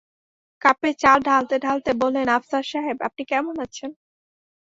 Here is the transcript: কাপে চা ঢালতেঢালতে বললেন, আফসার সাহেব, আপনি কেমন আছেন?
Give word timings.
কাপে 0.61 0.89
চা 0.99 1.11
ঢালতেঢালতে 1.25 1.91
বললেন, 2.01 2.27
আফসার 2.37 2.65
সাহেব, 2.71 2.97
আপনি 3.07 3.23
কেমন 3.31 3.55
আছেন? 3.65 3.89